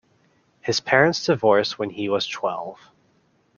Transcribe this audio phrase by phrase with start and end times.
[0.61, 2.89] His parents divorced when he was twelve.